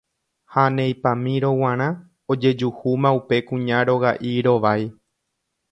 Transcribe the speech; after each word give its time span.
ha 0.53 0.61
neipamírõ 0.75 1.51
g̃uarã 1.59 1.87
ojejuhúma 2.35 3.09
upe 3.21 3.37
kuña 3.51 3.77
roga'i 3.93 4.35
rovái 4.49 4.83